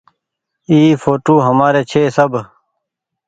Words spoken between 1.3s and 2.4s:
همآري ڇي۔ سب۔